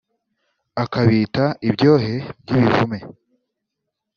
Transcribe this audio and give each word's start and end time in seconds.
akabita 0.83 1.45
ibyohe 1.69 2.13
by’ibivume 2.43 2.99